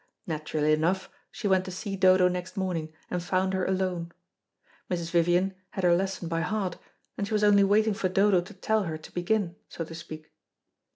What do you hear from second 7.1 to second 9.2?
and she was only waiting for Dodo to tell her to